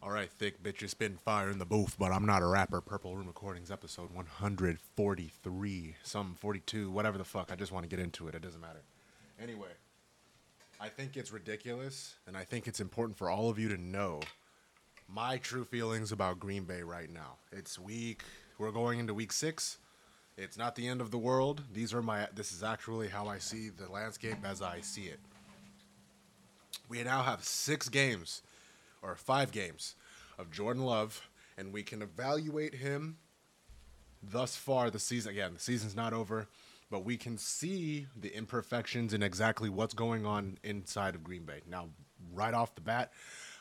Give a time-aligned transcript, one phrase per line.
[0.00, 2.80] All right, thick bitches spin fire in the booth, but I'm not a rapper.
[2.80, 7.50] Purple Room Recordings, episode 143, some 42, whatever the fuck.
[7.50, 8.34] I just want to get into it.
[8.36, 8.82] It doesn't matter.
[9.42, 9.72] Anyway,
[10.80, 14.20] I think it's ridiculous, and I think it's important for all of you to know
[15.08, 17.38] my true feelings about Green Bay right now.
[17.50, 18.22] It's week.
[18.56, 19.78] We're going into week six.
[20.36, 21.64] It's not the end of the world.
[21.72, 22.28] These are my.
[22.32, 25.18] This is actually how I see the landscape as I see it.
[26.88, 28.42] We now have six games,
[29.02, 29.94] or five games,
[30.38, 33.18] of Jordan Love, and we can evaluate him
[34.22, 35.32] thus far the season.
[35.32, 36.46] Again, the season's not over,
[36.90, 41.60] but we can see the imperfections and exactly what's going on inside of Green Bay.
[41.68, 41.88] Now,
[42.32, 43.12] right off the bat,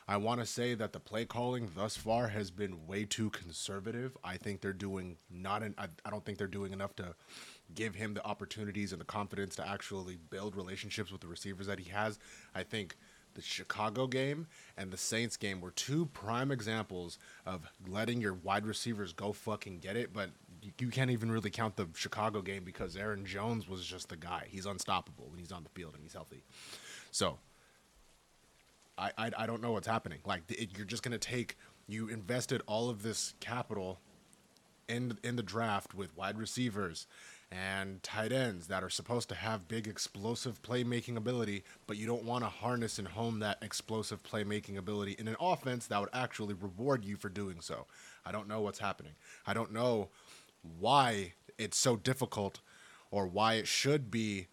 [0.08, 4.16] I want to say that the play calling thus far has been way too conservative.
[4.24, 7.14] I think they're doing not an, I, I don't think they're doing enough to
[7.76, 11.80] give him the opportunities and the confidence to actually build relationships with the receivers that
[11.80, 12.20] he has.
[12.56, 12.96] I think
[13.38, 18.66] the Chicago game and the Saints game were two prime examples of letting your wide
[18.66, 20.32] receivers go fucking get it, but
[20.80, 24.48] you, can't even really count the Chicago game because Aaron Jones was just the guy.
[24.50, 26.42] He's unstoppable when he's on the field and he's healthy.
[27.12, 27.38] So,
[28.98, 30.18] I, I, I don't know what's happening.
[30.26, 31.56] Like it, you're just gonna take
[31.88, 34.00] you invested all of this capital
[34.90, 37.06] in in the draft with wide receivers
[37.52, 42.26] and tight ends that are supposed to have big explosive playmaking ability, but you don't
[42.26, 46.54] want to harness and hone that explosive playmaking ability in an offense that would actually
[46.54, 47.86] reward you for doing so.
[48.26, 49.14] I don't know what's happening.
[49.46, 50.10] I don't know
[50.80, 52.60] why it's so difficult
[53.12, 54.48] or why it should be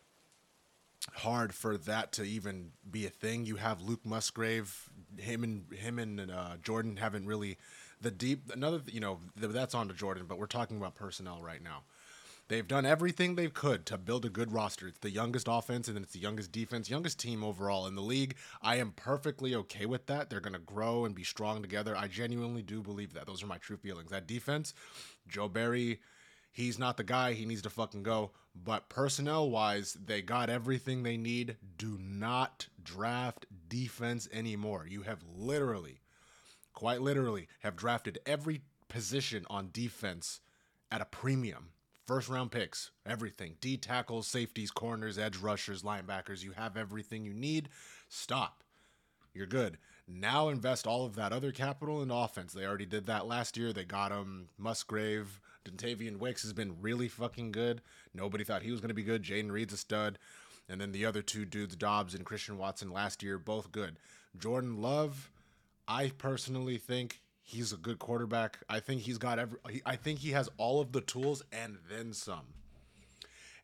[1.16, 3.44] hard for that to even be a thing.
[3.44, 7.58] You have Luke Musgrave, him and him and uh, Jordan haven't really
[8.00, 11.62] the deep another you know that's on to Jordan, but we're talking about personnel right
[11.62, 11.82] now.
[12.48, 14.88] They've done everything they could to build a good roster.
[14.88, 18.02] It's the youngest offense and then it's the youngest defense, youngest team overall in the
[18.02, 18.36] league.
[18.60, 20.28] I am perfectly okay with that.
[20.28, 21.96] They're going to grow and be strong together.
[21.96, 23.26] I genuinely do believe that.
[23.26, 24.10] Those are my true feelings.
[24.10, 24.74] That defense,
[25.26, 26.00] Joe Barry,
[26.52, 27.32] he's not the guy.
[27.32, 28.32] He needs to fucking go.
[28.54, 31.56] But personnel wise, they got everything they need.
[31.78, 34.86] Do not draft defense anymore.
[34.86, 36.02] You have literally,
[36.74, 40.40] quite literally, have drafted every position on defense
[40.92, 41.70] at a premium.
[42.06, 43.56] First round picks, everything.
[43.60, 46.42] D tackles, safeties, corners, edge rushers, linebackers.
[46.42, 47.70] You have everything you need.
[48.08, 48.62] Stop.
[49.32, 49.78] You're good.
[50.06, 52.52] Now invest all of that other capital in offense.
[52.52, 53.72] They already did that last year.
[53.72, 54.48] They got him.
[54.58, 57.80] Musgrave, Dontayvion Wicks has been really fucking good.
[58.12, 59.22] Nobody thought he was going to be good.
[59.22, 60.18] Jayden Reed's a stud.
[60.68, 63.96] And then the other two dudes, Doubs and Christian Watson, last year, both good.
[64.38, 65.30] Jordan Love,
[65.88, 68.58] I personally think he's a good quarterback.
[68.68, 69.58] I think he's got every.
[69.86, 72.46] I think he has all of the tools and then some,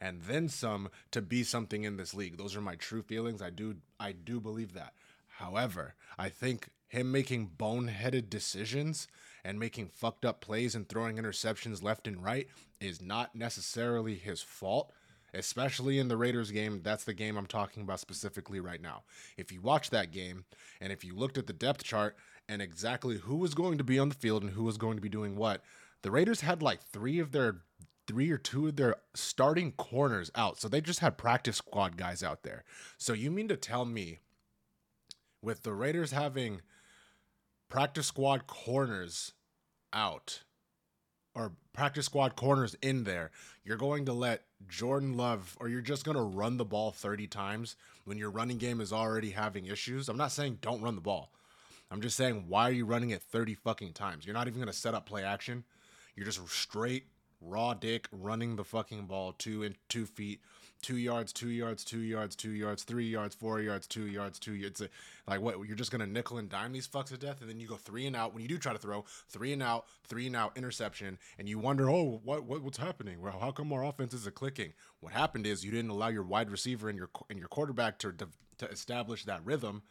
[0.00, 2.36] and then some to be something in this league.
[2.36, 3.42] Those are my true feelings.
[3.42, 3.76] I do.
[3.98, 4.92] I do believe that.
[5.28, 9.08] However, I think him making boneheaded decisions
[9.44, 12.47] and making fucked up plays and throwing interceptions left and right
[12.78, 14.92] is not necessarily his fault.
[15.32, 19.04] Especially in the Raiders game, that's the game I'm talking about specifically right now.
[19.36, 20.44] If you watch that game
[20.80, 22.16] and if you looked at the depth chart
[22.50, 25.00] and exactly who was going to be on the field and who was going to
[25.00, 25.62] be doing what,
[26.03, 27.61] the Raiders had like three of their
[28.09, 30.59] three or two of their starting corners out.
[30.59, 32.65] So they just had practice squad guys out there.
[32.99, 34.19] So you mean to tell me
[35.41, 36.60] with the Raiders having
[37.69, 39.33] practice squad corners
[39.93, 40.43] out
[41.37, 43.31] or practice squad corners in there,
[43.65, 47.28] you're going to let Jordan Love or you're just going to run the ball 30
[47.28, 50.09] times when your running game is already having issues.
[50.09, 51.31] I'm not saying don't run the ball.
[51.91, 54.25] I'm just saying why are you running it 30 fucking times?
[54.27, 55.65] You're not even going to set up play action.
[56.15, 57.05] You're just straight
[57.41, 60.41] raw dick running the fucking ball two and two feet,
[60.83, 64.55] two yards, two yards, two yards, two yards, three yards, four yards, two yards, two
[64.55, 64.83] yards.
[65.27, 67.67] Like what you're just gonna nickel and dime these fucks to death, and then you
[67.67, 70.37] go three and out when you do try to throw three and out, three and
[70.37, 73.21] out interception, and you wonder, oh, what, what what's happening?
[73.21, 74.72] Well, how come our offense isn't clicking?
[75.01, 78.12] What happened is you didn't allow your wide receiver and your and your quarterback to
[78.12, 79.83] to establish that rhythm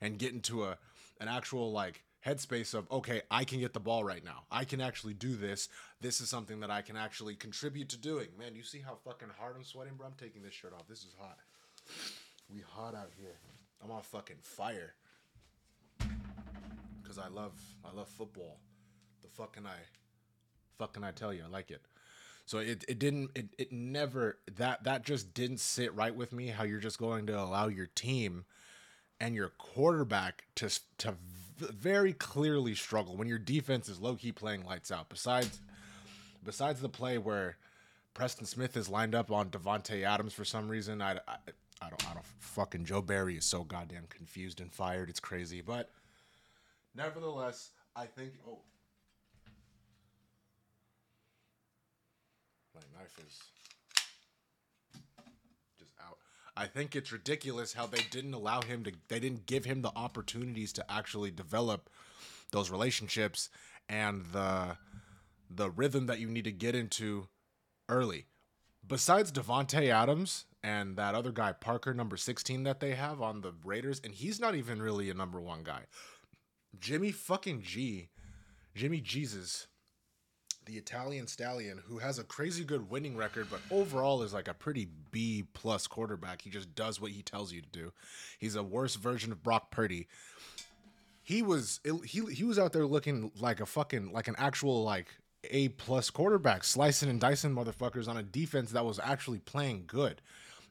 [0.00, 0.76] and get into a
[1.20, 4.44] an actual like headspace of okay i can get the ball right now.
[4.50, 5.68] I can actually do this.
[6.00, 8.28] This is something that i can actually contribute to doing.
[8.38, 10.06] Man you see how fucking hard i'm sweating bro?
[10.06, 10.86] I'm taking this shirt off.
[10.88, 11.38] This is hot.
[12.52, 13.38] We hot out here.
[13.82, 14.94] I'm on fucking fire.
[17.02, 17.52] Because i love
[17.84, 18.58] i love football.
[19.22, 19.76] The fucking i
[20.78, 21.82] fucking i tell you i like it.
[22.48, 26.46] So it, it didn't it, it never that that just didn't sit right with me
[26.46, 28.46] how you're just going to allow your team
[29.20, 30.68] and your quarterback to
[30.98, 31.14] to
[31.58, 35.08] very clearly struggle when your defense is low key playing lights out.
[35.08, 35.60] Besides,
[36.44, 37.56] besides the play where
[38.14, 41.36] Preston Smith is lined up on Davante Adams for some reason, I, I,
[41.82, 42.26] I don't, I don't.
[42.38, 45.10] Fucking Joe Barry is so goddamn confused and fired.
[45.10, 45.90] It's crazy, but
[46.94, 48.32] nevertheless, I think.
[48.46, 48.60] Oh,
[52.74, 53.38] my knife is.
[56.58, 58.92] I think it's ridiculous how they didn't allow him to.
[59.06, 61.88] They didn't give him the opportunities to actually develop
[62.50, 63.48] those relationships
[63.88, 64.76] and the
[65.48, 67.28] the rhythm that you need to get into
[67.88, 68.26] early.
[68.86, 73.52] Besides Davante Adams and that other guy Parker, number sixteen, that they have on the
[73.64, 75.82] Raiders, and he's not even really a number one guy.
[76.80, 78.08] Jimmy fucking G,
[78.74, 79.67] Jimmy Jesus,
[80.68, 84.54] the Italian stallion, who has a crazy good winning record, but overall is like a
[84.54, 86.42] pretty B plus quarterback.
[86.42, 87.92] He just does what he tells you to do.
[88.38, 90.08] He's a worse version of Brock Purdy.
[91.22, 95.08] He was he he was out there looking like a fucking like an actual like
[95.50, 100.20] A plus quarterback, slicing and dicing motherfuckers on a defense that was actually playing good.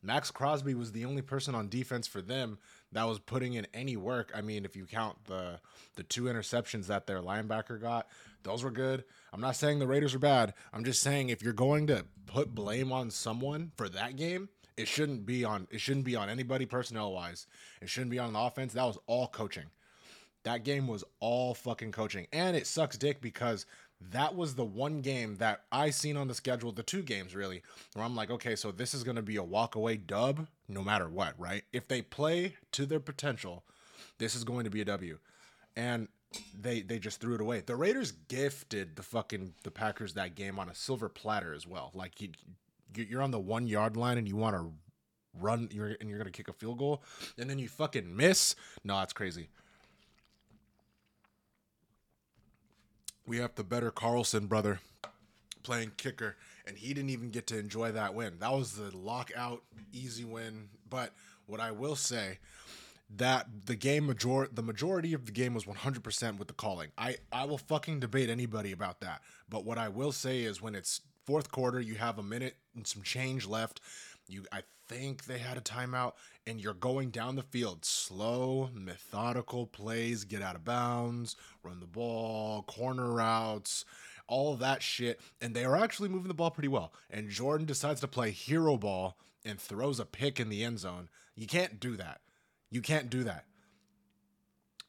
[0.04, 2.60] Maxx Crosby was the only person on defense for them
[2.92, 4.32] that was putting in any work.
[4.36, 5.60] I mean, if you count the
[5.96, 8.08] the two interceptions that their linebacker got,
[8.44, 9.04] those were good.
[9.34, 10.54] I'm not saying the Raiders are bad.
[10.74, 14.88] I'm just saying if you're going to put blame on someone for that game, it
[14.88, 17.48] shouldn't be on it shouldn't be on anybody personnel wise.
[17.82, 18.74] It shouldn't be on the offense.
[18.74, 19.66] That was all coaching.
[20.44, 22.28] That game was all fucking coaching.
[22.32, 23.66] And it sucks dick because
[24.00, 27.64] that was the one game that I seen on the schedule, the two games really,
[27.94, 30.84] where I'm like, okay, so this is going to be a walk away dub no
[30.84, 31.64] matter what, right?
[31.74, 33.64] If they play to their potential,
[34.20, 35.18] this is going to be a W.
[35.76, 36.08] And
[36.60, 37.62] they they just threw it away.
[37.66, 41.92] The Raiders gifted the fucking the Packers that game on a silver platter as well.
[41.94, 42.30] Like you
[42.96, 44.72] you're on the 1 yard line and you want to
[45.40, 47.04] run you're and you're going to kick a field goal
[47.38, 48.56] and then you fucking miss.
[48.84, 49.50] No, that's crazy.
[53.28, 54.80] We have the better Carlson brother
[55.62, 58.38] playing kicker, and he didn't even get to enjoy that win.
[58.40, 59.62] That was the lockout
[59.94, 60.70] easy win.
[60.90, 61.14] But
[61.46, 62.40] what I will say
[63.16, 66.90] that the game major the majority of the game was 100% with the calling.
[66.98, 69.22] I I will fucking debate anybody about that.
[69.50, 72.88] But what I will say is when it's fourth quarter, you have a minute and
[72.88, 73.82] some change left.
[74.28, 76.14] You I think they had a timeout
[76.46, 81.86] and you're going down the field slow, methodical plays, get out of bounds, run the
[81.86, 83.86] ball, corner routes,
[84.28, 85.20] all that shit.
[85.42, 86.94] And they are actually moving the ball pretty well.
[87.10, 91.10] And Jordan decides to play hero ball and throws a pick in the end zone.
[91.36, 92.22] You can't do that.
[92.70, 93.46] You can't do that.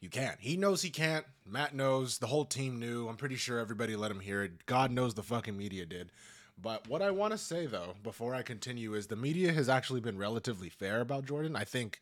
[0.01, 0.39] You can't.
[0.41, 1.27] He knows he can't.
[1.45, 2.19] Matt knows.
[2.19, 3.09] The whole team knew.
[3.09, 4.65] I'm pretty sure everybody let him hear it.
[4.67, 6.13] God knows the fucking media did.
[6.61, 10.01] But what I want to say though, before I continue, is the media has actually
[10.01, 11.57] been relatively fair about Jordan.
[11.57, 12.01] I think,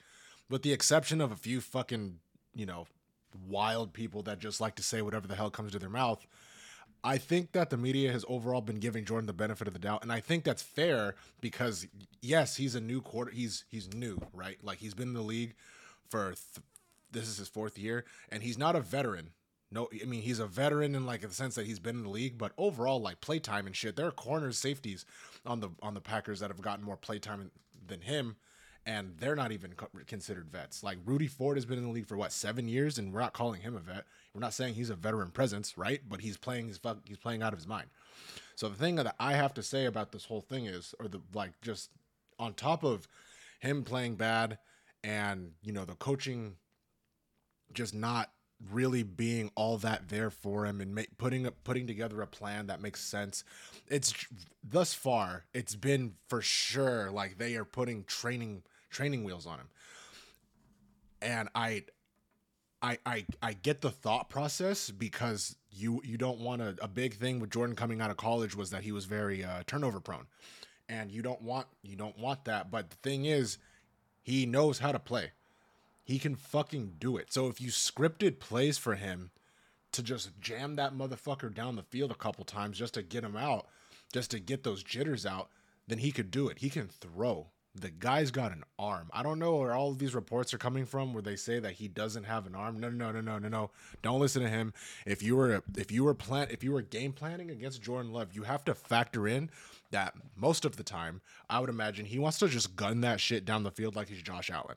[0.49, 2.19] with the exception of a few fucking,
[2.55, 2.87] you know,
[3.49, 6.27] wild people that just like to say whatever the hell comes to their mouth.
[7.05, 10.03] I think that the media has overall been giving Jordan the benefit of the doubt,
[10.03, 11.87] and I think that's fair because
[12.21, 13.31] yes, he's a new quarter.
[13.31, 14.59] He's he's new, right?
[14.63, 15.55] Like he's been in the league
[16.09, 16.65] for th-
[17.13, 19.31] this is his fourth year, and he's not a veteran.
[19.71, 22.09] No, I mean he's a veteran in like the sense that he's been in the
[22.11, 23.97] league, but overall like playtime and shit.
[23.97, 25.05] There are corners, safeties
[25.45, 27.51] on the on the Packers that have gotten more playtime
[27.87, 28.37] than him,
[28.85, 29.75] and they're not even
[30.07, 30.85] considered vets.
[30.85, 33.33] Like Rudy Ford has been in the league for what seven years, and we're not
[33.33, 34.05] calling him a vet.
[34.33, 36.01] We're not saying he's a veteran presence, right?
[36.09, 37.89] But he's playing his fuck, he's playing out of his mind.
[38.55, 41.21] So the thing that I have to say about this whole thing is, or the
[41.35, 41.91] like, just
[42.39, 43.09] on top of
[43.59, 44.59] him playing bad,
[45.03, 46.57] and you know the coaching
[47.73, 48.31] just not
[48.71, 52.81] really being all that there for him and make, putting putting together a plan that
[52.81, 53.45] makes sense.
[53.89, 54.15] It's
[54.65, 59.69] thus far it's been for sure like they are putting training training wheels on him.
[61.21, 61.85] And I
[62.83, 67.15] I I I get the thought process because you you don't want a, a big
[67.15, 70.27] thing with Jordan coming out of college was that he was very uh, turnover prone.
[70.89, 73.59] And you don't want you don't want that, but the thing is
[74.23, 75.33] he knows how to play
[76.07, 77.33] he can fucking do it.
[77.33, 79.33] So if you scripted plays for him
[79.91, 83.37] to just jam that motherfucker down the field a couple times just to get him
[83.37, 83.67] out,
[84.13, 85.49] just to get those jitters out,
[85.89, 86.61] then he could do it.
[86.61, 87.49] He can throw.
[87.75, 89.11] The guy's got an arm.
[89.13, 91.73] I don't know where all of these reports are coming from where they say that
[91.73, 92.79] he doesn't have an arm.
[92.79, 93.71] No, no, no, no, no, no.
[94.03, 94.73] Don't listen to him.
[95.05, 98.29] If you were if you were plan if you were game planning against Jordan Love,
[98.33, 99.51] you have to factor in
[99.91, 101.21] that most of the time,
[101.51, 104.23] I would imagine he wants to just gun that shit down the field like he's
[104.23, 104.77] Josh Allen.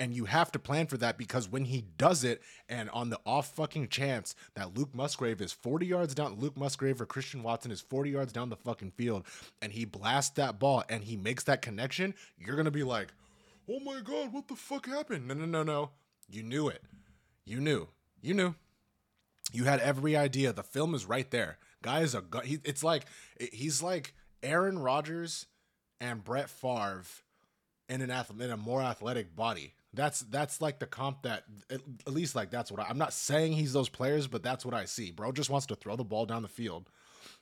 [0.00, 3.20] And you have to plan for that because when he does it, and on the
[3.24, 7.70] off fucking chance that Luke Musgrave is 40 yards down, Luke Musgrave or Christian Watson
[7.70, 9.24] is 40 yards down the fucking field,
[9.62, 13.12] and he blasts that ball and he makes that connection, you're gonna be like,
[13.68, 15.28] oh my god, what the fuck happened?
[15.28, 15.90] No, no, no, no.
[16.28, 16.82] You knew it.
[17.44, 17.88] You knew.
[18.20, 18.54] You knew.
[19.52, 20.52] You had every idea.
[20.52, 21.58] The film is right there.
[21.82, 22.24] Guy is a.
[22.42, 23.04] He, it's like
[23.38, 25.46] he's like Aaron Rodgers
[26.00, 27.04] and Brett Favre
[27.88, 31.80] in an ath- in a more athletic body That's that's like the comp that at,
[32.06, 34.84] least like that's what I, I'm not saying he's those players, but that's what I
[34.84, 35.10] see.
[35.10, 36.90] Bro just wants to throw the ball down the field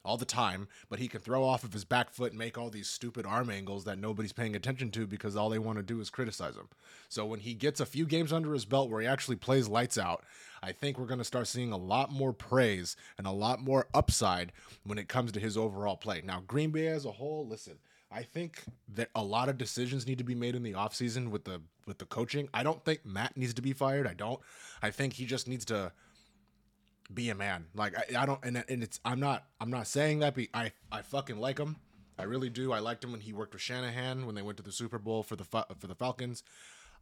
[0.04, 2.70] all the time, but he can throw off of his back foot and make all
[2.70, 6.00] these stupid arm angles that nobody's paying attention to because all they want to do
[6.00, 6.68] is criticize him.
[7.08, 9.98] So when he gets a few games under his belt where he actually plays lights
[9.98, 10.24] out,
[10.62, 13.86] I think we're going to start seeing a lot more praise and a lot more
[13.94, 14.52] upside
[14.84, 16.22] when it comes to his overall play.
[16.24, 17.78] Now, Green Bay as a whole, listen,
[18.10, 18.62] I think
[18.94, 21.98] that a lot of decisions need to be made in the offseason with the with
[21.98, 22.48] the coaching.
[22.52, 24.06] I don't think Matt needs to be fired.
[24.06, 24.40] I don't.
[24.82, 25.92] I think he just needs to
[27.12, 27.66] be a man.
[27.74, 30.72] Like I, I don't and, and it's I'm not I'm not saying that be I
[30.90, 31.76] I fucking like him.
[32.18, 32.72] I really do.
[32.72, 35.22] I liked him when he worked with Shanahan when they went to the Super Bowl
[35.22, 36.42] for the for the Falcons.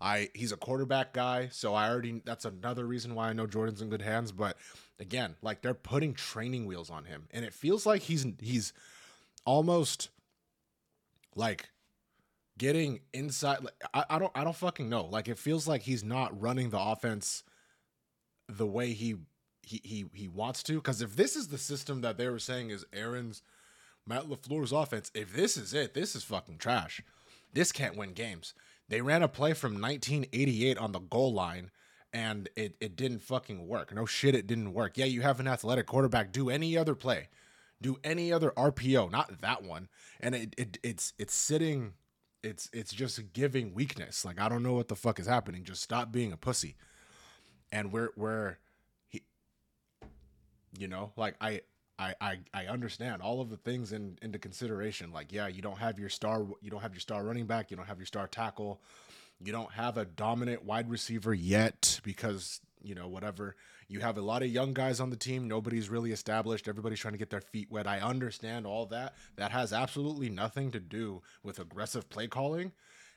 [0.01, 3.83] I he's a quarterback guy, so I already that's another reason why I know Jordan's
[3.83, 4.57] in good hands, but
[4.99, 8.73] again, like they're putting training wheels on him and it feels like he's he's
[9.45, 10.09] almost
[11.35, 11.71] like
[12.61, 15.07] getting inside like, I, I don't I don't fucking know.
[15.07, 17.43] Like it feels like he's not running the offense
[18.51, 19.17] the way he
[19.63, 20.75] he he he wants to.
[20.75, 23.43] Because if this is the system that they were saying is Aaron's
[24.07, 27.03] Matt LaFleur's offense, if this is it, this is fucking trash.
[27.55, 28.53] This can't win games.
[28.91, 31.71] They ran a play from 1988 on the goal line
[32.13, 33.95] and it, it didn't fucking work.
[33.95, 34.99] No shit, it didn't work.
[34.99, 36.31] Yeah, you have an athletic quarterback.
[36.31, 37.29] Do any other play.
[37.81, 39.89] Do any other RPO, not that one.
[40.21, 41.95] And it, it it's it's sitting
[42.43, 44.25] it's it's just giving weakness.
[44.25, 45.65] Like I don't know what the fuck is happening.
[45.65, 46.77] Just stop being a pussy.
[47.73, 48.57] And we're we're
[49.09, 49.23] he,
[50.79, 51.61] you know, like I
[52.01, 55.13] I, I, I understand all of the things in into consideration.
[55.13, 57.77] Like, yeah, you don't have your star you don't have your star running back, you
[57.77, 58.81] don't have your star tackle,
[59.39, 63.55] you don't have a dominant wide receiver yet because, you know, whatever.
[63.91, 65.49] You have a lot of young guys on the team.
[65.49, 66.69] Nobody's really established.
[66.69, 67.89] Everybody's trying to get their feet wet.
[67.89, 69.15] I understand all that.
[69.35, 72.71] That has absolutely nothing to do with aggressive play calling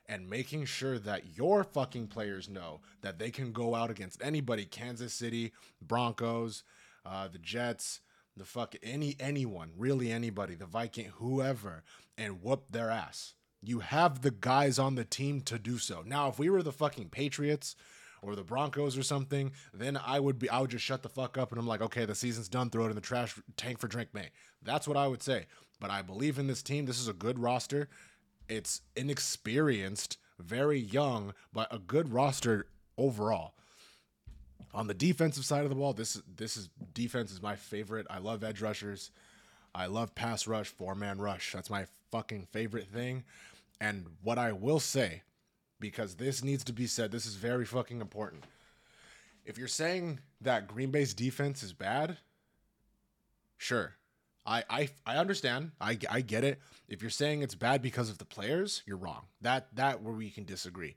[0.09, 4.65] and making sure that your fucking players know that they can go out against anybody,
[4.65, 6.63] Kansas City, Broncos,
[7.05, 8.01] uh, the Jets,
[8.35, 11.83] the fuck any anyone, really anybody, the Viking, whoever,
[12.17, 13.35] and whoop their ass.
[13.61, 16.03] You have the guys on the team to do so.
[16.03, 17.75] Now, if we were the fucking Patriots
[18.23, 21.37] or the Broncos or something, then I would be I would just shut the fuck
[21.37, 23.87] up and I'm like, okay, the season's done, throw it in the trash tank for
[23.87, 24.29] Drake Maye.
[24.63, 25.45] That's what I would say.
[25.79, 26.85] But I believe in this team.
[26.85, 27.89] This is a good roster.
[28.47, 33.53] It's inexperienced, very young, but a good roster overall.
[34.73, 38.07] On the defensive side of the ball, this this is defense is my favorite.
[38.09, 39.11] I love edge rushers.
[39.75, 41.51] I love pass rush, four man rush.
[41.51, 43.23] That's my fucking favorite thing.
[43.81, 45.23] And what I will say,
[45.83, 48.45] because this needs to be said, this is very fucking important.
[49.45, 52.19] If you're saying that Green Bay's defense is bad,
[53.57, 53.95] sure.
[54.45, 55.71] I, I I understand.
[55.81, 56.61] I, I get it.
[56.87, 59.23] If you're saying it's bad because of the players, you're wrong.
[59.41, 60.95] That that where we can disagree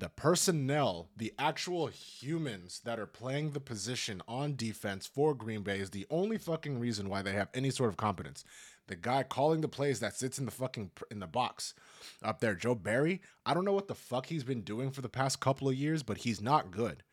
[0.00, 5.78] the personnel, the actual humans that are playing the position on defense for Green Bay
[5.78, 8.44] is the only fucking reason why they have any sort of competence.
[8.86, 11.74] The guy calling the plays that sits in the fucking in the box
[12.22, 13.20] up there, Joe Barry.
[13.46, 16.02] I don't know what the fuck he's been doing for the past couple of years,
[16.02, 17.04] but he's not good.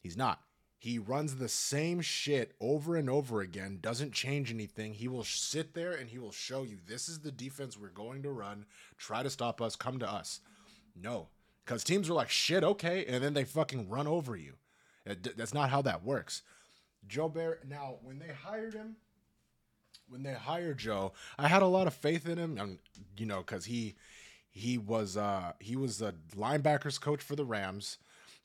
[0.00, 0.42] He's not.
[0.80, 4.94] He runs the same shit over and over again, doesn't change anything.
[4.94, 8.22] He will sit there and he will show you this is the defense we're going
[8.22, 8.64] to run.
[8.96, 10.40] Try to stop us, come to us.
[10.94, 11.30] No,
[11.64, 13.04] because teams are like, shit, okay.
[13.06, 14.54] And then they fucking run over you.
[15.04, 16.42] That's not how that works.
[17.08, 18.96] Joe Bear, now, when they hired him,
[20.08, 22.78] when they hired Joe, I had a lot of faith in him, and
[23.16, 23.94] you know, because he
[24.50, 27.98] he was uh he was a linebackers coach for the Rams,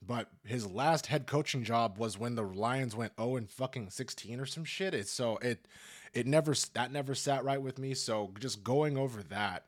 [0.06, 4.40] but his last head coaching job was when the Lions went oh and fucking 16
[4.40, 4.94] or some shit.
[4.94, 5.68] It's so it
[6.14, 7.94] it never that never sat right with me.
[7.94, 9.66] So just going over that,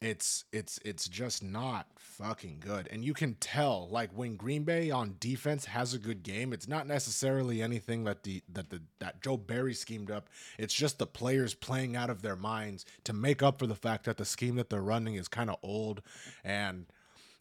[0.00, 2.88] it's it's it's just not fucking good.
[2.90, 6.68] And you can tell like when green bay on defense has a good game it's
[6.68, 10.28] not necessarily anything that the that the that joe barry schemed up.
[10.56, 14.04] It's just the players playing out of their minds to make up for the fact
[14.04, 16.00] that the scheme that they're running is kind of old
[16.44, 16.86] and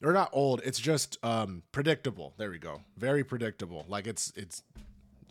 [0.03, 2.33] or not old it's just um predictable.
[2.37, 2.81] There we go.
[2.97, 3.85] Very predictable.
[3.87, 4.63] Like it's it's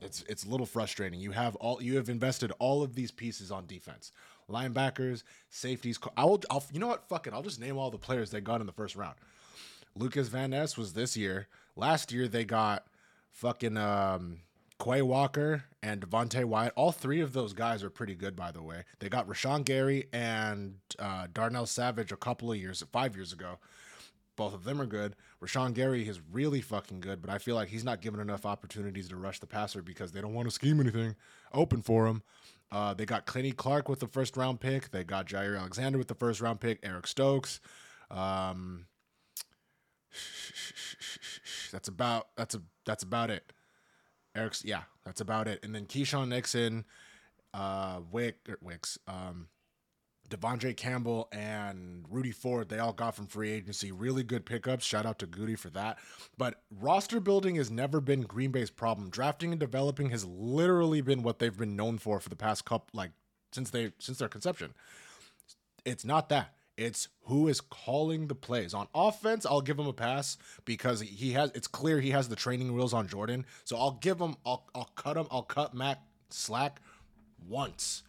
[0.02, 3.50] it's it's a little frustrating you have all you have invested all of these pieces
[3.50, 4.12] on defense
[4.50, 5.98] linebackers, safeties.
[6.16, 7.08] I'll, I'll, you know what?
[7.08, 7.32] Fuck it.
[7.32, 9.16] I'll just name all the players they got in the first round.
[9.96, 11.48] Lucas Van Ness was this year.
[11.74, 12.86] Last year they got
[13.32, 14.38] fucking um,
[14.82, 16.72] Quay Walker and Devonte Wyatt.
[16.76, 18.84] All three of those guys are pretty good, by the way.
[18.98, 23.58] They got Rashan Gary and uh, Darnell Savage a couple of years, five years ago.
[24.36, 25.16] Both of them are good.
[25.42, 29.08] Rashan Gary is really fucking good, but I feel like he's not given enough opportunities
[29.10, 31.14] to rush the passer because they don't want to scheme anything
[31.52, 32.22] open for him.
[32.72, 34.90] Uh, they got Kenny Clark with the first round pick.
[34.90, 36.80] They got Jaire Alexander with the first round pick.
[36.82, 37.60] Eric Stokes.
[38.10, 38.86] Um,
[41.72, 43.52] That's about that's a that's about it.
[44.34, 45.60] Eric's yeah, that's about it.
[45.62, 46.84] And then Keisean Nixon,
[47.52, 49.48] uh, Wick er, Wicks, um,
[50.28, 53.92] De'Vondre Campbell and Rudy Ford, they all got from free agency.
[53.92, 54.84] Really good pickups.
[54.84, 55.98] Shout out to Gutey for that.
[56.36, 59.10] But roster building has never been Green Bay's problem.
[59.10, 62.88] Drafting and developing has literally been what they've been known for for the past couple,
[62.92, 63.12] like
[63.52, 64.74] since they since their conception.
[65.84, 66.54] It's not that.
[66.76, 68.74] It's who is calling the plays.
[68.74, 72.36] On offense, I'll give him a pass because he has it's clear he has the
[72.36, 73.46] training wheels on Jordan.
[73.64, 76.80] So I'll give him I'll I'll cut him, I'll cut Mac slack
[77.48, 78.02] once.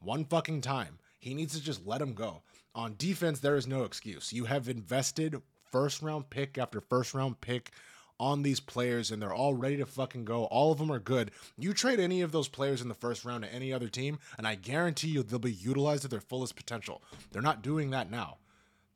[0.00, 0.98] One fucking time.
[1.22, 2.42] He needs to just let him go.
[2.74, 4.32] On defense, there is no excuse.
[4.32, 7.70] You have invested first round pick after first round pick
[8.18, 10.46] on these players and they're all ready to fucking go.
[10.46, 11.30] All of them are good.
[11.56, 14.48] You trade any of those players in the first round to any other team, and
[14.48, 17.02] I guarantee you they'll be utilized at their fullest potential.
[17.30, 18.38] They're not doing that now.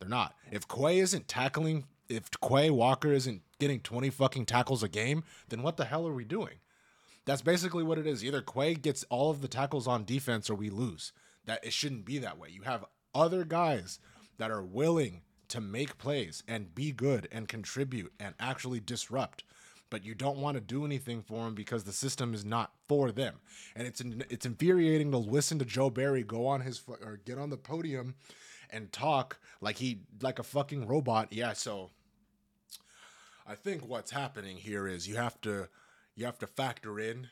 [0.00, 0.34] They're not.
[0.50, 5.62] If Quay isn't tackling, if Quay Walker isn't getting 20 fucking tackles a game, then
[5.62, 6.58] what the hell are we doing?
[7.24, 8.24] That's basically what it is.
[8.24, 11.12] Either Quay gets all of the tackles on defense or we lose.
[11.46, 12.48] That it shouldn't be that way.
[12.50, 12.84] You have
[13.14, 13.98] other guys
[14.38, 19.44] that are willing to make plays and be good and contribute and actually disrupt
[19.90, 23.12] but you don't want to do anything for them because the system is not for
[23.12, 23.36] them
[23.74, 24.00] and it's
[24.30, 28.14] it's infuriating to listen to Joe Barry go on his or get on the podium
[28.70, 31.90] and talk like he like a fucking robot yeah so
[33.46, 35.68] I think what's happening here is you have to
[36.16, 37.28] you have to factor in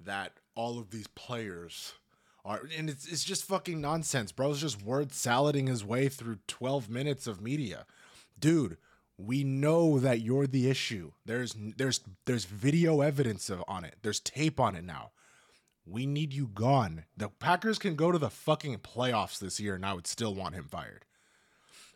[0.00, 1.94] that all of these players
[2.76, 4.32] and it's it's just fucking nonsense.
[4.32, 7.84] Bro's just word salading his way through 12 minutes of media.
[8.38, 8.76] Dude,
[9.16, 11.12] we know that you're the issue.
[11.24, 13.96] There's there's there's video evidence of, on it.
[14.02, 15.10] There's tape on it now.
[15.84, 17.04] We need you gone.
[17.16, 20.54] The Packers can go to the fucking playoffs this year and I would still want
[20.54, 21.04] him fired.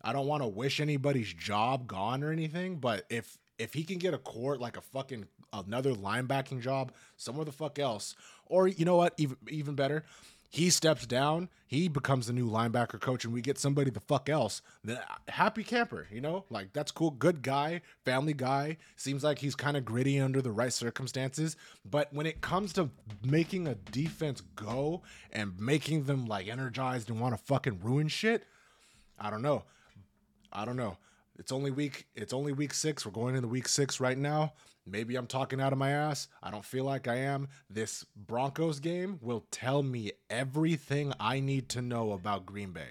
[0.03, 3.99] I don't want to wish anybody's job gone or anything, but if if he can
[3.99, 8.17] get a court like a fucking another linebacking job somewhere the fuck else,
[8.47, 10.05] or you know what, even even better,
[10.53, 14.29] he steps down, he becomes the new linebacker coach, and we get somebody the fuck
[14.29, 14.61] else.
[14.85, 17.11] The happy camper, you know, like that's cool.
[17.11, 18.77] Good guy, family guy.
[18.95, 21.57] Seems like he's kind of gritty under the right circumstances.
[21.91, 22.91] But when it comes to
[23.25, 25.01] making a defense go
[25.33, 28.45] and making them like energized and want to fucking ruin shit,
[29.19, 29.65] I don't know.
[30.53, 30.99] I don't know.
[31.43, 32.07] It's only week.
[32.15, 33.05] It's only week six.
[33.05, 34.53] We're going into week six right now.
[34.87, 36.29] Maybe I'm talking out of my ass.
[36.41, 37.49] I don't feel like I am.
[37.69, 42.91] This Broncos game will tell me everything I need to know about Green Bay.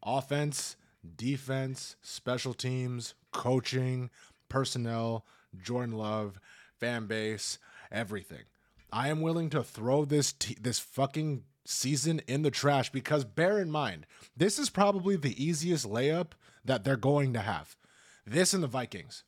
[0.00, 0.76] Offense,
[1.16, 4.10] defense, special teams, coaching,
[4.48, 5.26] personnel,
[5.60, 6.38] Jordan Love,
[6.78, 7.58] fan base,
[7.90, 8.44] everything.
[8.92, 13.58] I am willing to throw this t- this fucking season in the trash because bear
[13.58, 16.28] in mind, this is probably the easiest layup
[16.66, 17.76] that they're going to have.
[18.26, 19.24] This and the Vikings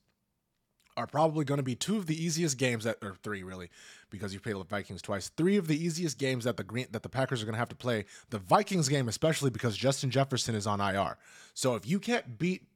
[0.97, 3.71] are probably going to be two of the easiest games that or three really
[4.11, 5.29] because you've played the Vikings twice.
[5.29, 7.69] Three of the easiest games that the green that the Packers are going to have
[7.69, 8.05] to play.
[8.31, 11.17] The Vikings game especially because Justin Jefferson is on IR.
[11.55, 12.67] So if you can't beat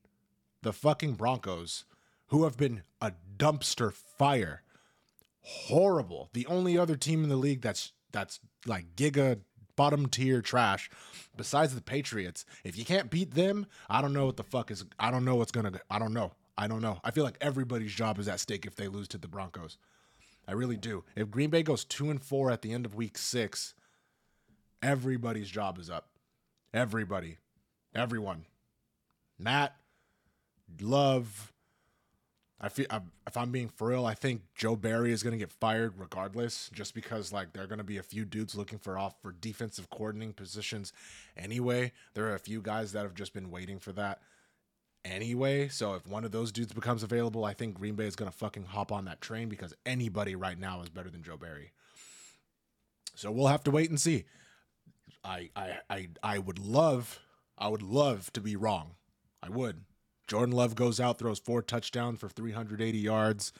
[0.62, 1.84] the fucking Broncos
[2.28, 4.62] who have been a dumpster fire,
[5.40, 6.30] horrible.
[6.32, 9.40] The only other team in the league that's that's like giga
[9.82, 10.88] bottom tier trash
[11.36, 12.44] besides the Patriots.
[12.62, 15.34] If you can't beat them, I don't know what the fuck is I don't know
[15.34, 16.30] what's to I don't know.
[16.56, 17.00] I don't know.
[17.02, 19.78] I feel like everybody's job is at stake if they lose to the Broncos.
[20.46, 21.02] I really do.
[21.16, 23.74] If Green Bay goes 2 and 4 at the end of week 6,
[24.84, 26.10] everybody's job is up.
[26.72, 27.38] Everybody.
[27.92, 28.46] Everyone.
[29.36, 29.74] Matt,
[30.80, 31.51] Love,
[32.62, 32.86] I feel
[33.26, 36.70] if I'm being for real, I think Joe Barry is going to get fired regardless,
[36.72, 39.32] just because like there are going to be a few dudes looking for off for
[39.32, 40.92] defensive coordinating positions.
[41.36, 44.20] Anyway, there are a few guys that have just been waiting for that
[45.04, 45.68] anyway.
[45.68, 48.36] So if one of those dudes becomes available, I think Green Bay is going to
[48.36, 51.72] fucking hop on that train because anybody right now is better than Joe Barry.
[53.14, 54.24] So we'll have to wait and see.
[55.24, 57.20] I I I I would love
[57.58, 58.92] I would love to be wrong.
[59.42, 59.84] I would.
[60.32, 63.52] Jordan Love goes out, throws four touchdowns for 380 yards,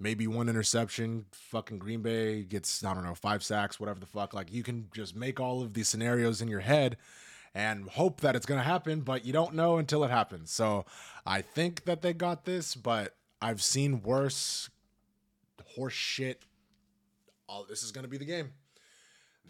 [0.00, 1.26] maybe one interception.
[1.32, 4.32] Fucking Green Bay gets, I don't know, five sacks, whatever the fuck.
[4.32, 6.96] Like you can just make all of these scenarios in your head
[7.54, 10.50] and hope that it's going to happen, but you don't know until it happens.
[10.50, 10.86] So
[11.26, 14.70] I think that they got this, but I've seen worse
[15.76, 16.40] horse shit.
[17.50, 18.54] All this is going to be the game.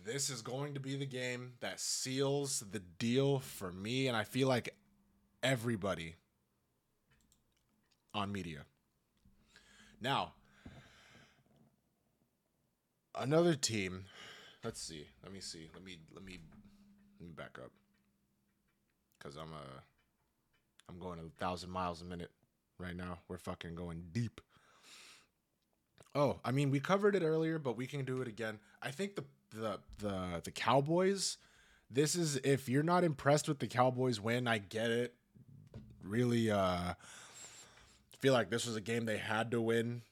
[0.05, 4.25] This is going to be the game that seals the deal for me, and I
[4.25, 4.75] feel like
[5.41, 6.17] everybody
[8.15, 8.65] on media.
[10.01, 10.33] Now,
[13.15, 14.05] another team.
[14.65, 15.07] Let's see.
[15.23, 15.69] Let me see.
[15.75, 16.39] Let me let me
[17.21, 17.71] let me back up.
[19.21, 19.83] Cause I'm a
[20.89, 22.31] I'm going a thousand miles a minute.
[22.79, 23.19] right now.
[23.29, 24.41] We're fucking going deep.
[26.15, 28.59] Oh, I mean, we covered it earlier, but we can do it again.
[28.83, 31.37] I think the the the the Cowboys.
[31.91, 35.15] This is if you're not impressed with the Cowboys win, I get it.
[36.03, 36.95] Really, uh,
[38.21, 40.03] feel like this was a game they had to win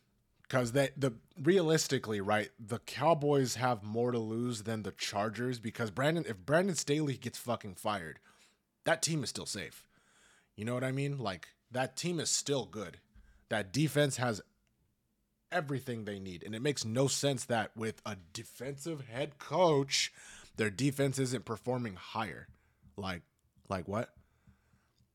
[0.43, 5.91] because they the realistically right the cowboys have more to lose than the chargers because
[5.91, 8.21] brandon if brandon staley gets fucking fired
[8.87, 9.85] that team is still safe.
[10.55, 11.19] You know what i mean?
[11.19, 12.99] Like that team is still good.
[13.51, 14.41] That defense has
[15.53, 20.13] everything they need and it makes no sense that with a defensive head coach
[20.57, 22.49] their defense isn't performing higher.
[22.97, 23.23] Like
[23.69, 24.15] like what?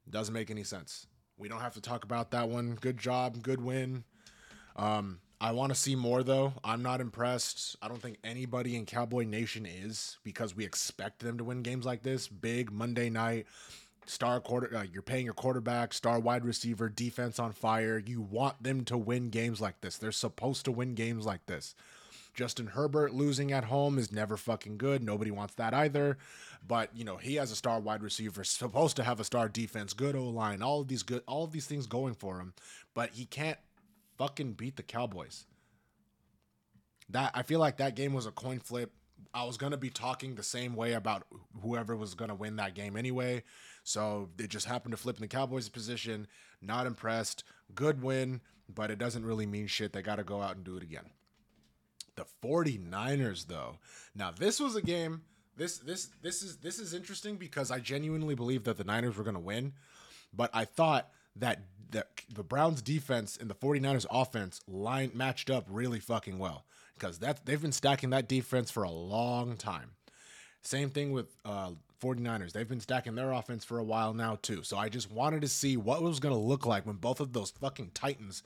[0.10, 1.08] Doesn't make any sense
[1.42, 4.04] we don't have to talk about that one good job good win
[4.76, 6.54] um, I want to see more though.
[6.64, 7.76] I'm not impressed.
[7.82, 11.84] I don't think anybody in Cowboy Nation is because we expect them to win games
[11.84, 12.28] like this.
[12.28, 13.48] Big Monday night,
[14.06, 14.78] star quarter.
[14.78, 17.98] Uh, you're paying your quarterback, star wide receiver, defense on fire.
[17.98, 19.98] You want them to win games like this.
[19.98, 21.74] They're supposed to win games like this.
[22.34, 25.04] Justin Herbert losing at home is never fucking good.
[25.04, 26.18] Nobody wants that either.
[26.66, 29.94] But you know he has a star wide receiver, supposed to have a star defense,
[29.94, 32.54] good O line, all of these good, all of these things going for him.
[32.94, 33.58] But he can't
[34.18, 35.46] fucking beat the Cowboys.
[37.10, 38.92] That I feel like that game was a coin flip.
[39.34, 41.24] I was gonna be talking the same way about
[41.62, 43.44] whoever was gonna win that game anyway.
[43.84, 46.28] So it just happened to flip in the Cowboys' position.
[46.62, 47.44] Not impressed.
[47.74, 49.92] Good win, but it doesn't really mean shit.
[49.92, 51.10] They gotta go out and do it again.
[52.16, 53.78] The 49ers, though.
[54.16, 55.22] Now this was a game.
[55.56, 59.24] This this this is this is interesting because I genuinely believe that the Niners were
[59.24, 59.74] gonna win,
[60.34, 65.66] but I thought that the, the Browns defense and the 49ers offense line matched up
[65.70, 69.92] really fucking well because that they've been stacking that defense for a long time.
[70.64, 71.72] Same thing with uh
[72.02, 72.52] 49ers.
[72.52, 74.64] They've been stacking their offense for a while now too.
[74.64, 77.20] So I just wanted to see what it was going to look like when both
[77.20, 78.42] of those fucking Titans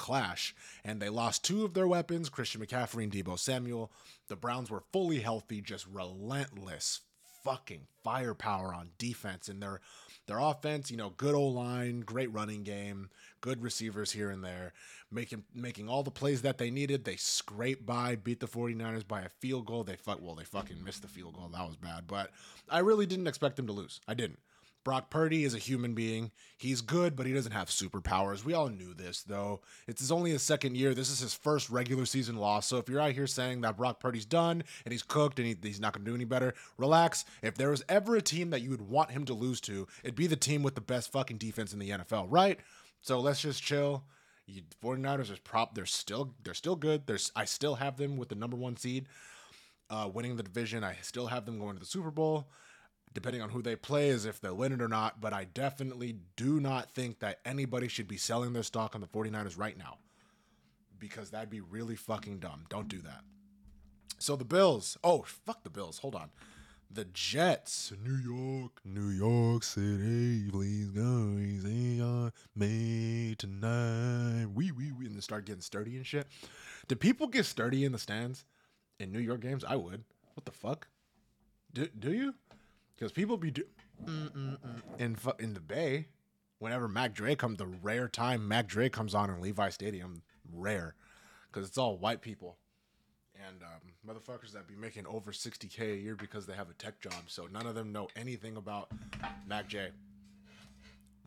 [0.00, 0.54] clash.
[0.84, 3.92] And they lost two of their weapons, Christian McCaffrey and Deebo Samuel.
[4.28, 7.00] The Browns were fully healthy, just relentless
[7.44, 9.80] fucking firepower on defense and their
[10.26, 13.10] their offense, you know, good old line, great running game,
[13.40, 14.72] good receivers here and there,
[15.10, 17.04] making making all the plays that they needed.
[17.04, 19.84] They scraped by, beat the 49ers by a field goal.
[19.84, 21.50] They fuck well, they fucking missed the field goal.
[21.52, 22.06] That was bad.
[22.06, 22.30] But
[22.68, 24.00] I really didn't expect them to lose.
[24.06, 24.38] I didn't.
[24.82, 26.30] Brock Purdy is a human being.
[26.56, 28.44] He's good, but he doesn't have superpowers.
[28.44, 29.60] We all knew this, though.
[29.86, 30.94] It's only his second year.
[30.94, 32.66] This is his first regular season loss.
[32.66, 35.56] So if you're out here saying that Brock Purdy's done and he's cooked and he,
[35.62, 37.26] he's not going to do any better, relax.
[37.42, 40.16] If there was ever a team that you would want him to lose to, it'd
[40.16, 42.58] be the team with the best fucking defense in the NFL, right?
[43.02, 44.04] So let's just chill.
[44.46, 45.74] You, 49ers are prop.
[45.74, 47.06] They're still they're still good.
[47.06, 49.06] There's I still have them with the number one seed,
[49.90, 50.82] uh, winning the division.
[50.82, 52.48] I still have them going to the Super Bowl
[53.12, 55.20] depending on who they play, as if they'll win it or not.
[55.20, 59.06] But I definitely do not think that anybody should be selling their stock on the
[59.06, 59.98] 49ers right now
[60.98, 62.64] because that'd be really fucking dumb.
[62.68, 63.22] Don't do that.
[64.18, 64.98] So the Bills.
[65.02, 65.98] Oh, fuck the Bills.
[65.98, 66.30] Hold on.
[66.90, 67.92] The Jets.
[68.04, 70.50] New York, New York City.
[70.50, 71.80] Please go easy
[72.54, 74.46] me tonight.
[74.54, 75.06] We, we, we.
[75.06, 76.26] And start getting sturdy and shit.
[76.88, 78.44] Do people get sturdy in the stands
[78.98, 79.64] in New York games?
[79.64, 80.04] I would.
[80.34, 80.88] What the fuck?
[81.72, 82.34] Do, do you?
[83.00, 83.64] Because people be do
[84.06, 84.58] in
[85.38, 86.06] in the Bay.
[86.58, 90.20] Whenever Mac Dre comes, the rare time Mac Dre comes on in Levi Stadium,
[90.52, 90.94] rare,
[91.50, 92.58] because it's all white people
[93.48, 97.00] and um, motherfuckers that be making over 60k a year because they have a tech
[97.00, 97.14] job.
[97.28, 98.90] So none of them know anything about
[99.46, 99.88] Mac J.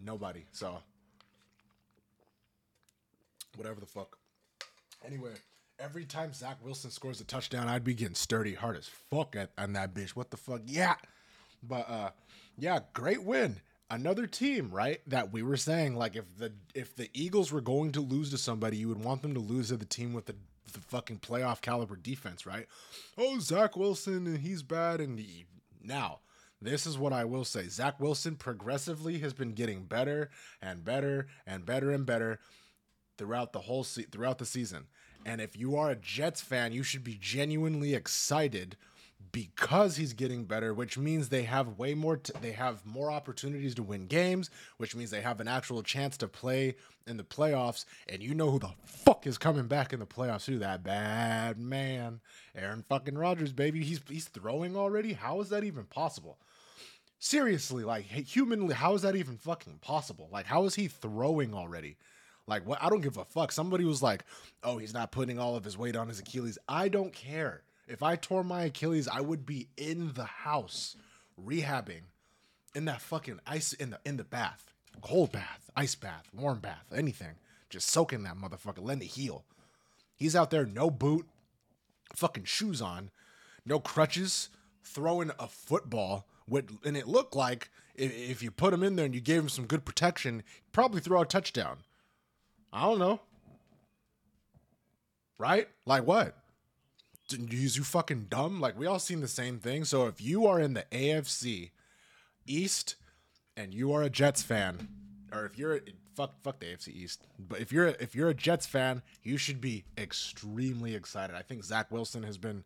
[0.04, 0.46] Nobody.
[0.52, 0.78] So
[3.56, 4.18] whatever the fuck.
[5.06, 5.32] Anyway,
[5.80, 9.52] every time Zach Wilson scores a touchdown, I'd be getting sturdy hard as fuck at
[9.58, 10.12] on that bitch.
[10.12, 10.62] What the fuck?
[10.66, 10.96] Yeah.
[11.68, 12.10] But uh
[12.58, 13.62] yeah, great win.
[13.90, 15.02] Another team, right?
[15.08, 18.38] That we were saying like if the if the Eagles were going to lose to
[18.38, 20.36] somebody, you would want them to lose to the team with the
[20.72, 22.66] the fucking playoff caliber defense, right?
[23.18, 25.46] Oh, Zach Wilson and he's bad and he,
[25.84, 26.20] now
[26.64, 27.68] this is what I will say.
[27.68, 30.30] Zach Wilson progressively has been getting better
[30.62, 32.40] and better and better and better
[33.18, 34.86] throughout the whole se- throughout the season.
[35.26, 38.78] And if you are a Jets fan, you should be genuinely excited
[39.32, 43.76] because he's getting better, which means they have way more t- they have more opportunities
[43.76, 46.76] to win games, which means they have an actual chance to play
[47.08, 47.86] in the playoffs.
[48.08, 50.60] And you know who the fuck is coming back in the playoffs too?
[50.60, 52.22] That bad man,
[52.56, 53.84] Aaron fucking Rodgers, baby.
[53.84, 55.14] He's he's throwing already.
[55.14, 56.38] How is that even possible?
[57.20, 60.30] Seriously, like humanly, how is that even fucking possible?
[60.32, 61.98] Like, how is he throwing already?
[62.48, 62.82] Like, what?
[62.82, 63.52] I don't give a fuck.
[63.52, 64.26] Somebody was like,
[64.64, 67.64] "Oh, he's not putting all of his weight on his Achilles." I don't care.
[67.94, 70.98] If I tore my Achilles, I would be in the house
[71.42, 72.02] rehabbing
[72.76, 76.86] in that fucking ice in the in the bath Cold bath, ice bath, warm bath,
[76.96, 77.36] anything.
[77.70, 79.46] Just soaking that motherfucker, letting it heal.
[80.16, 81.28] He's out there, no boot,
[82.16, 83.10] fucking shoes on,
[83.66, 84.50] no crutches,
[84.84, 86.28] throwing a football.
[86.48, 89.42] With, and it looked like if, if you put him in there and you gave
[89.42, 91.78] him some good protection, probably throw a touchdown.
[92.72, 93.22] I don't know.
[95.38, 95.68] Right?
[95.86, 96.38] Like what?
[97.34, 98.60] Is you fucking dumb?
[98.62, 99.86] Like we all seen the same thing.
[99.86, 101.72] So if you are in the AFC
[102.46, 102.96] East
[103.56, 104.88] and you are a Jets fan,
[105.32, 105.82] or if you're
[106.16, 109.62] fuck fuck the AFC East, but if you're if you're a Jets fan, you should
[109.62, 111.36] be extremely excited.
[111.36, 112.64] I think Zach Wilson has been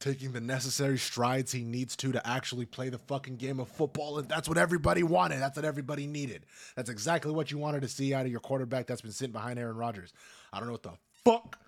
[0.00, 4.18] taking the necessary strides he needs to to actually play the fucking game of football.
[4.18, 5.40] And that's what everybody wanted.
[5.40, 6.46] That's what everybody needed.
[6.74, 9.58] That's exactly what you wanted to see out of your quarterback that's been sitting behind
[9.58, 10.12] Aaron Rodgers.
[10.52, 10.92] I don't know what the
[11.24, 11.58] fuck.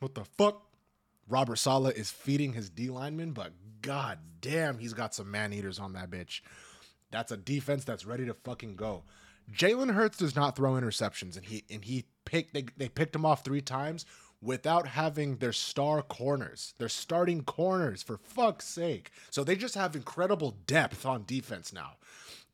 [0.00, 0.62] What the fuck?
[1.28, 5.78] Robert Saleh is feeding his D lineman, but god damn, he's got some man eaters
[5.78, 6.40] on that bitch.
[7.10, 9.04] That's a defense that's ready to fucking go.
[9.52, 13.26] Jalen Hurts does not throw interceptions, and he and he picked they, they picked him
[13.26, 14.06] off three times
[14.42, 19.10] without having their star corners, their starting corners, for fuck's sake.
[19.30, 21.94] So they just have incredible depth on defense now.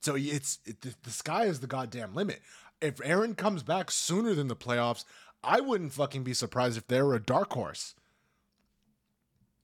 [0.01, 2.41] So it's it, the, the sky is the goddamn limit.
[2.81, 5.05] If Aaron comes back sooner than the playoffs,
[5.47, 7.95] I wouldn't fucking be surprised if they were a dark horse.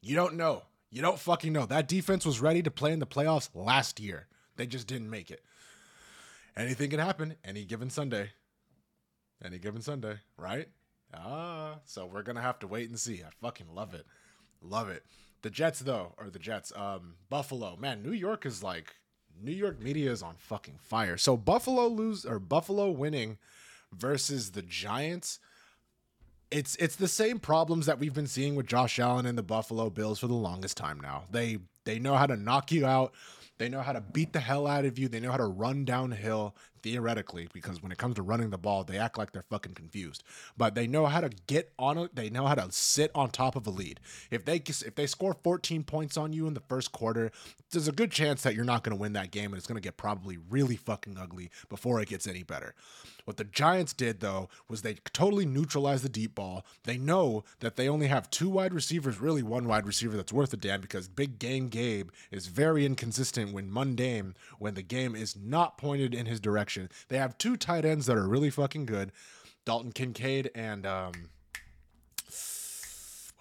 [0.01, 0.63] You don't know.
[0.91, 1.67] You don't fucking know.
[1.67, 4.29] That defense was ready to play in the playoffs last year.
[4.57, 5.43] They just didn't make it.
[6.57, 8.31] Anything can happen any given Sunday.
[9.45, 10.69] Any given Sunday, right?
[11.15, 13.23] Ah, so we're gonna have to wait and see.
[13.23, 14.07] I fucking love it,
[14.61, 15.05] love it.
[15.43, 18.95] The Jets, though, or the Jets, um, Buffalo, man, New York is like
[19.43, 21.17] New York media is on fucking fire.
[21.17, 23.39] So Buffalo lose or Buffalo winning
[23.93, 25.41] versus the Giants.
[26.53, 29.89] It's it's the same problems that we've been seeing with Josh Allen and the Buffalo
[29.89, 31.25] Bills for the longest time now.
[31.31, 33.15] They they know how to knock you out.
[33.59, 35.09] They know how to beat the hell out of you.
[35.09, 38.85] They know how to run downhill theoretically because when it comes to running the ball,
[38.85, 40.23] they act like they're fucking confused.
[40.57, 42.15] But they know how to get on it.
[42.15, 44.01] They know how to sit on top of a lead.
[44.31, 47.31] If they if they score 14 points on you in the first quarter,
[47.71, 49.81] there's a good chance that you're not going to win that game and it's going
[49.81, 52.75] to get probably really fucking ugly before it gets any better.
[53.25, 56.65] What the Giants did though was they totally neutralized the deep ball.
[56.85, 60.53] They know that they only have two wide receivers, really one wide receiver that's worth
[60.53, 65.37] a damn because Big Game Gabe is very inconsistent when mundane when the game is
[65.37, 66.72] not pointed in his direction.
[67.09, 69.13] They have two tight ends that are really fucking good,
[69.65, 71.13] Dalton Kincaid and um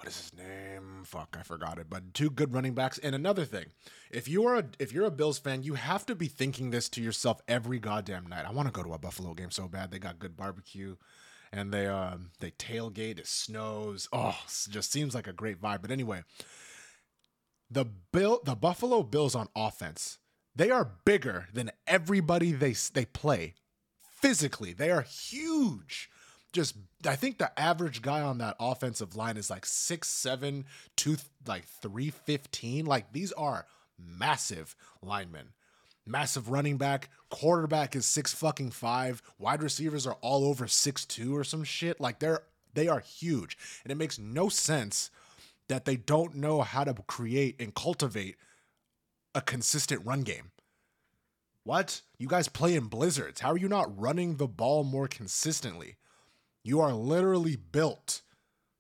[0.02, 1.04] what is his name?
[1.06, 1.86] Fuck, I forgot it.
[1.88, 2.98] But two good running backs.
[2.98, 3.68] And another thing,
[4.10, 6.90] if you are a if you're a Bills fan, you have to be thinking this
[6.90, 8.48] to yourself every goddamn night.
[8.48, 9.92] I want to go to a Buffalo game so bad.
[9.92, 10.96] They got good barbecue,
[11.52, 13.20] and they um they tailgate.
[13.20, 14.10] It snows.
[14.12, 14.40] Oh,
[14.72, 15.84] just seems like a great vibe.
[15.84, 16.24] But anyway,
[17.70, 20.18] the Bill the Buffalo Bills on offense,
[20.56, 23.56] they are bigger than everybody they they play.
[24.22, 26.10] Physically, they are huge
[26.52, 31.18] just I think the average guy on that offensive line is like six seven, two
[31.48, 32.86] like three fifteen.
[32.86, 33.66] Like these are
[33.98, 35.50] massive linemen.
[36.06, 39.22] Massive running back, quarterback is six fucking five.
[39.38, 42.02] Wide receivers are all over six two or some shit.
[42.02, 45.10] Like they're they are huge, and it makes no sense
[45.68, 48.36] that they don't know how to create and cultivate
[49.34, 50.52] a consistent run game.
[51.64, 52.02] What?
[52.18, 53.42] You guys play in blizzards.
[53.42, 55.98] How are you not running the ball more consistently?
[56.64, 58.22] You are literally built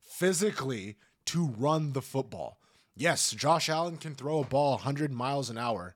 [0.01, 2.57] physically to run the football.
[2.95, 5.95] Yes, Josh Allen can throw a ball 100 miles an hour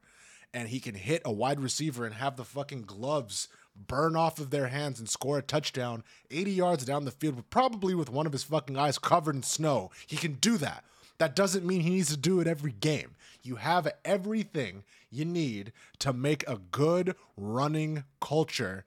[0.53, 4.51] and he can hit a wide receiver and have the fucking gloves burn off of
[4.51, 8.31] their hands and score a touchdown 80 yards down the field, probably with one of
[8.31, 9.91] his fucking eyes covered in snow.
[10.07, 10.85] He can do that.
[11.17, 13.15] That doesn't mean he needs to do it every game.
[13.45, 18.85] You have everything you need to make a good running culture,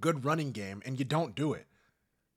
[0.00, 1.66] good running game, and you don't do it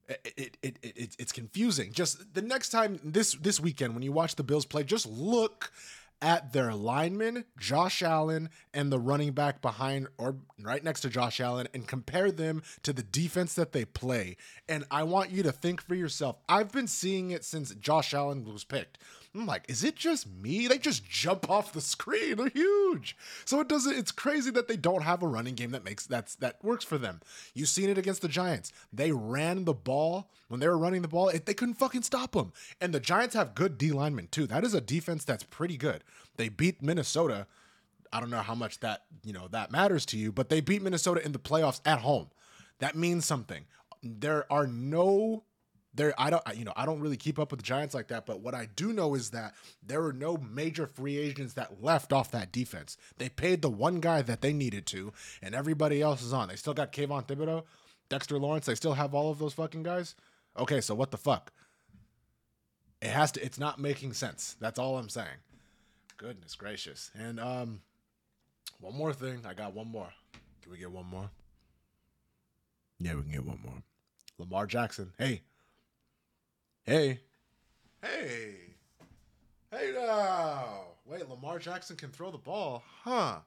[0.07, 1.91] it, it, it, it, it's confusing.
[1.91, 5.71] Just the next time this this weekend when you watch the Bills play, just look
[6.19, 11.39] at their linemen, Josh Allen, and the running back behind or right next to Josh
[11.39, 14.37] Allen, and compare them to the defense that they play.
[14.67, 16.37] And I want you to think for yourself.
[16.49, 18.97] I've been seeing it since Josh Allen was picked.
[19.35, 20.67] I'm like, is it just me?
[20.67, 22.37] They just jump off the screen.
[22.37, 23.15] They're huge.
[23.45, 23.97] So it doesn't.
[23.97, 26.97] It's crazy that they don't have a running game that makes that's that works for
[26.97, 27.21] them.
[27.53, 28.71] You've seen it against the Giants.
[28.91, 31.29] They ran the ball when they were running the ball.
[31.29, 32.53] It, they couldn't fucking stop them.
[32.81, 34.47] And the Giants have good D linemen too.
[34.47, 36.03] That is a defense that's pretty good.
[36.37, 37.47] They beat Minnesota.
[38.11, 40.81] I don't know how much that you know that matters to you, but they beat
[40.81, 42.29] Minnesota in the playoffs at home.
[42.79, 43.65] That means something.
[44.03, 45.43] There are no
[45.97, 48.25] there I don't you know I don't really keep up with the Giants like that,
[48.25, 49.55] but what I do know is that
[49.85, 52.97] there were no major free agents that left off that defense.
[53.17, 56.47] They paid the one guy that they needed to, and everybody else is on.
[56.47, 57.63] They still got Kayvon Thibodeaux,
[58.09, 58.67] Dexter Lawrence.
[58.67, 60.15] They still have all of those fucking guys.
[60.57, 61.51] Okay, so what the fuck?
[63.01, 63.43] It has to.
[63.43, 64.55] It's not making sense.
[64.59, 65.27] That's all I'm saying.
[66.17, 67.11] Goodness gracious.
[67.13, 67.81] And um,
[68.79, 69.41] one more thing.
[69.47, 70.09] I got one more.
[70.61, 71.29] Can we get one more?
[72.99, 73.83] Yeah, we can get one more.
[74.39, 75.13] Lamar Jackson.
[75.17, 75.41] Hey.
[76.87, 77.19] Hey.
[78.01, 78.53] Hey.
[79.69, 80.85] Hey now.
[81.05, 82.81] Wait, Lamar Jackson can throw the ball.
[83.03, 83.39] Huh.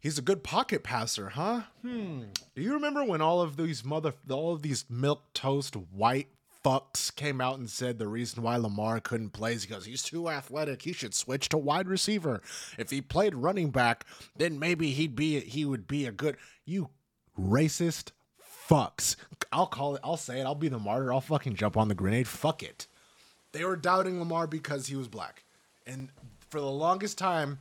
[0.00, 1.64] He's a good pocket passer, huh?
[1.82, 2.22] Hmm.
[2.56, 6.28] Do you remember when all of these mother all of these milk toast white
[6.64, 10.30] fucks came out and said the reason why Lamar couldn't play is because he's too
[10.30, 10.80] athletic.
[10.80, 12.40] He should switch to wide receiver.
[12.78, 16.88] If he played running back, then maybe he'd be he would be a good you
[17.38, 18.12] racist
[18.70, 19.14] fucks.
[19.52, 20.00] I'll call it.
[20.04, 20.44] I'll say it.
[20.44, 21.12] I'll be the martyr.
[21.12, 22.28] I'll fucking jump on the grenade.
[22.28, 22.86] Fuck it.
[23.52, 25.44] They were doubting Lamar because he was black,
[25.86, 26.10] and
[26.50, 27.58] for the longest time,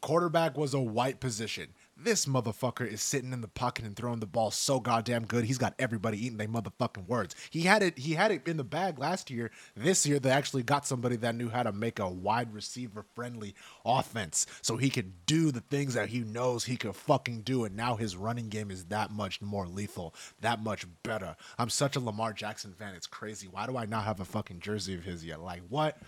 [0.00, 1.68] quarterback was a white position.
[2.02, 5.44] This motherfucker is sitting in the pocket and throwing the ball so goddamn good.
[5.44, 7.36] He's got everybody eating their motherfucking words.
[7.50, 7.96] He had it.
[7.96, 9.52] He had it in the bag last year.
[9.76, 13.54] This year, they actually got somebody that knew how to make a wide receiver friendly
[13.84, 17.64] offense, so he could do the things that he knows he could fucking do.
[17.64, 21.36] And now his running game is that much more lethal, that much better.
[21.56, 22.94] I'm such a Lamar Jackson fan.
[22.96, 23.46] It's crazy.
[23.46, 25.40] Why do I not have a fucking jersey of his yet?
[25.40, 25.98] Like what?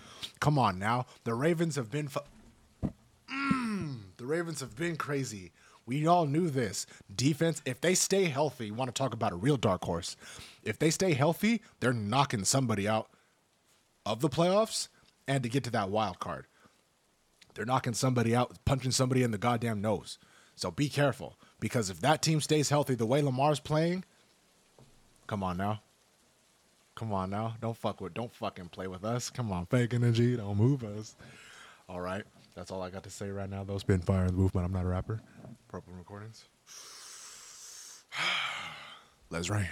[0.41, 1.07] Come on now.
[1.23, 2.09] The Ravens have been.
[2.09, 2.21] Fu-
[3.33, 5.53] mm, the Ravens have been crazy.
[5.87, 6.87] We all knew this.
[7.15, 10.17] Defense, if they stay healthy, want to talk about a real dark horse.
[10.63, 13.09] If they stay healthy, they're knocking somebody out
[14.07, 14.89] of the playoffs
[15.29, 16.47] and to get to that wild card.
[17.55, 20.19] They're knocking somebody out, punching somebody in the goddamn nose.
[20.57, 24.05] So be careful because if that team stays healthy the way Lamar's playing,
[25.27, 25.81] come on now.
[26.95, 27.57] Come on now.
[27.61, 29.29] Don't fuck with don't fucking play with us.
[29.31, 30.37] Come on, fake energy.
[30.37, 31.17] Don't move us.
[31.89, 32.25] All right.
[32.55, 33.65] That's all I got to say right now.
[33.65, 34.65] Those been fire in the movement.
[34.65, 35.21] I'm not a rapper.
[35.75, 36.45] Purple recordings.
[39.31, 39.67] Let's rain.